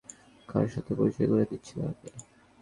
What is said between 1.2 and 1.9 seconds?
করিয়ে দিচ্ছেন